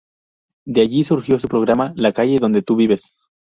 De 0.65 0.81
allí 0.81 1.03
surgió 1.03 1.37
su 1.37 1.47
programa 1.47 1.93
La 1.95 2.11
calle 2.11 2.39
donde 2.39 2.63
tú 2.63 2.75
vives. 2.75 3.29